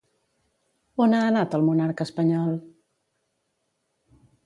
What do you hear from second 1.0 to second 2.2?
On ha anat el monarca